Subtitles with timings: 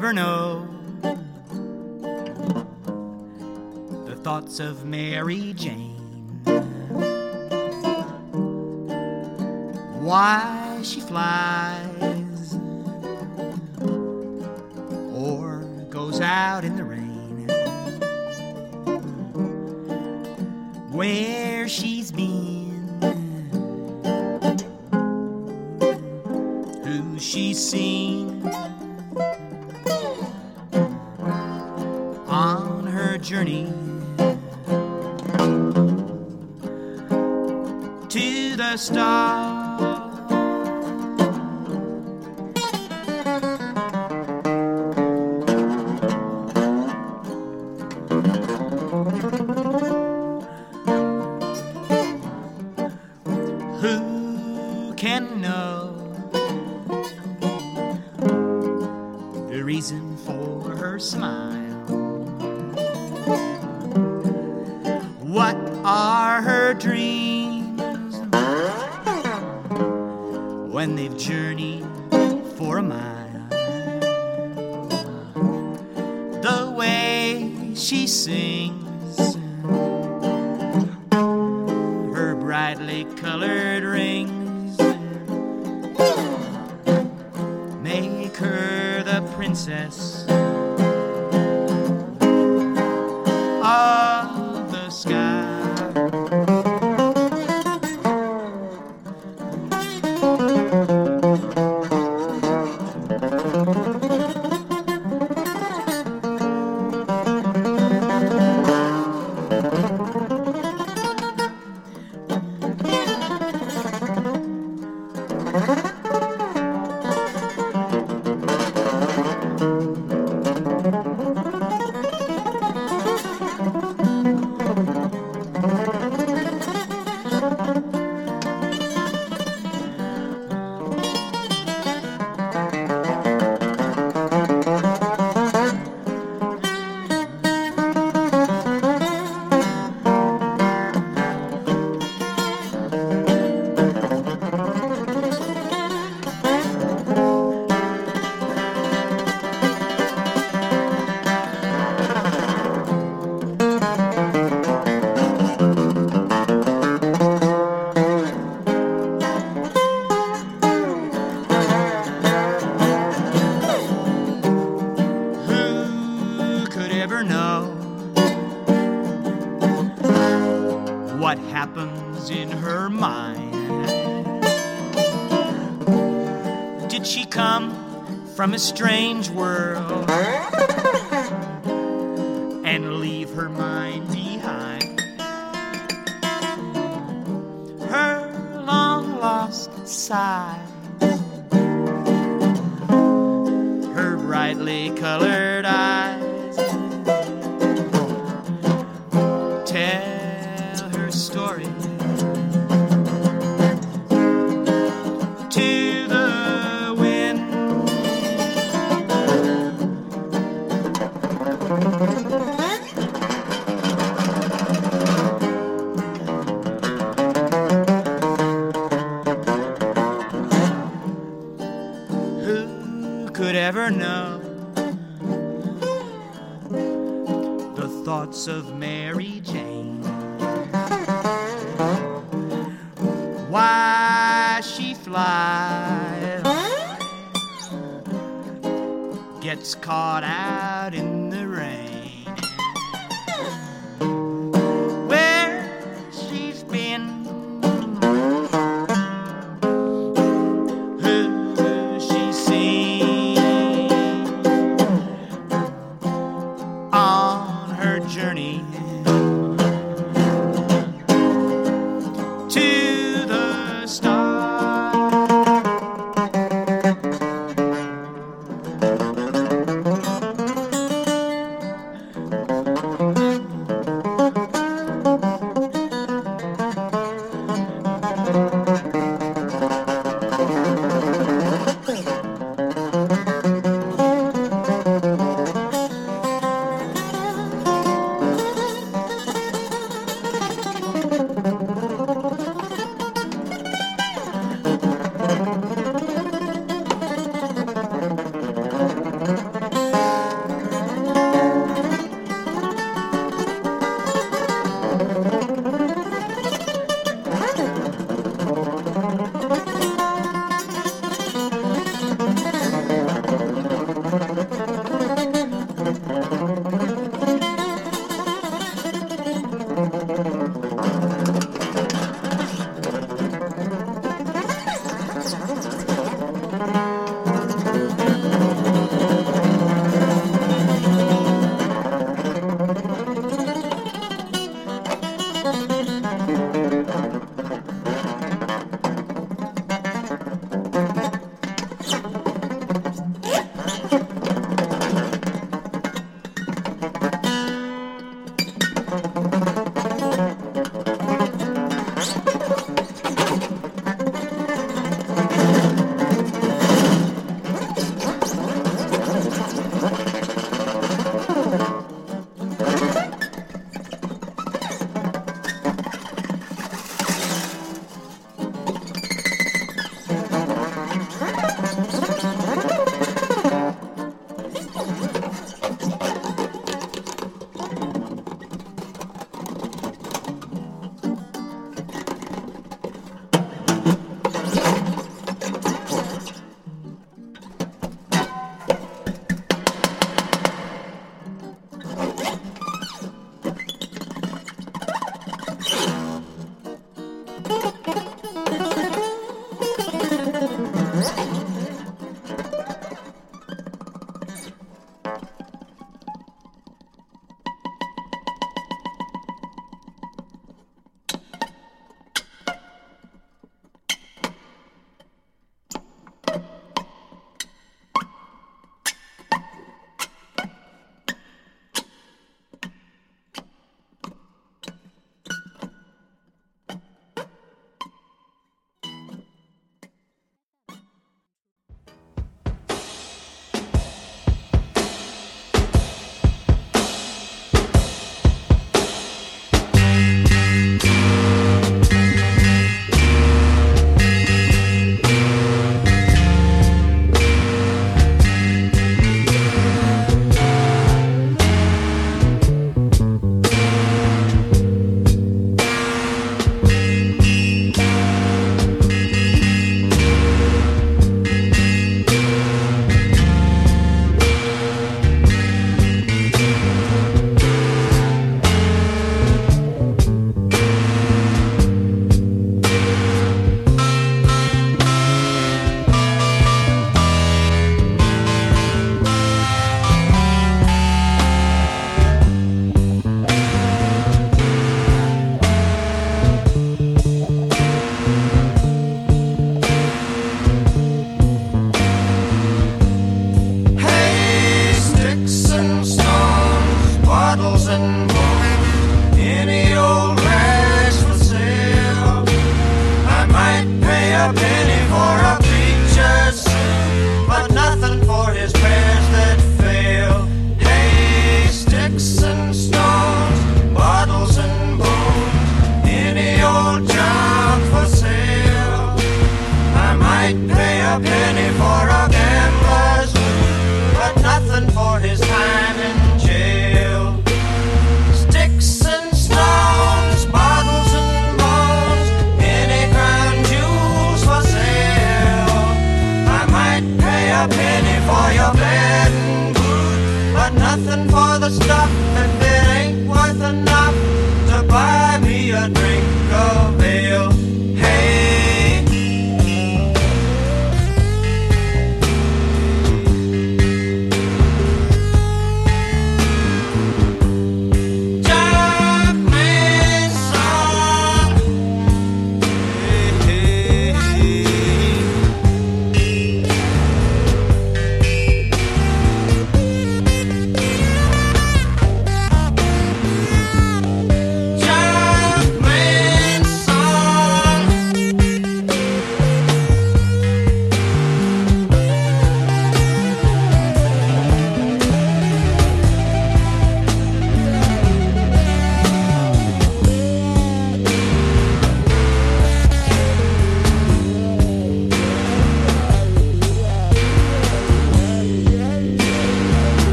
[0.00, 0.66] never know.
[4.06, 5.98] The thoughts of Mary Jane.
[10.00, 11.79] Why she flies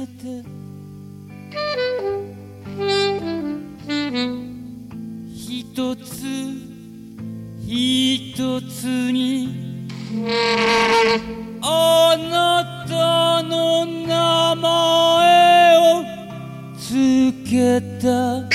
[0.00, 0.42] め
[5.34, 6.24] 一つ
[7.66, 9.88] 一つに
[11.62, 16.04] あなたの名前を
[16.78, 18.49] つけた。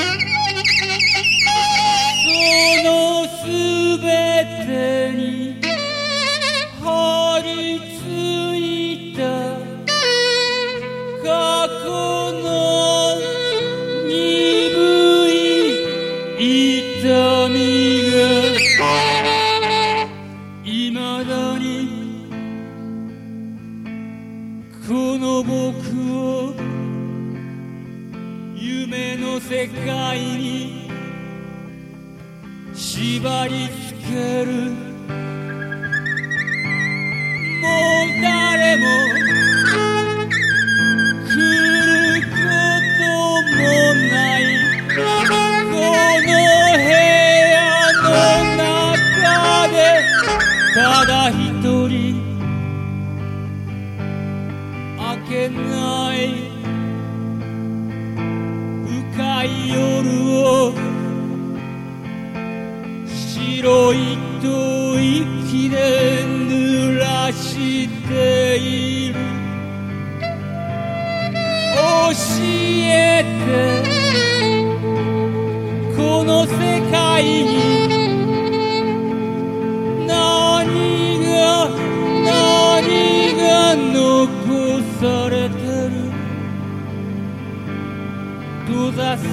[33.25, 34.84] 縛りつける。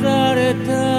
[0.03, 0.92] された。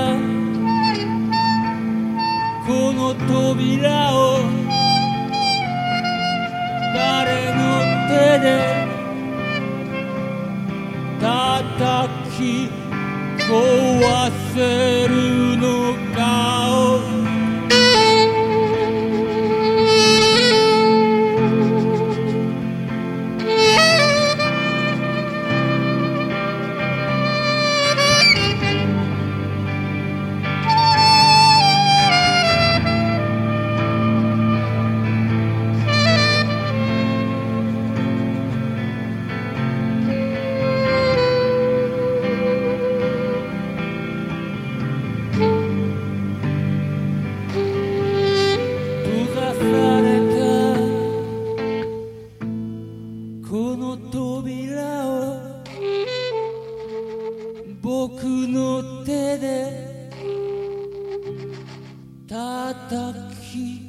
[62.90, 63.14] 叩
[63.52, 63.82] き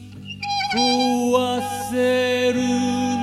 [0.75, 3.14] 壊せる。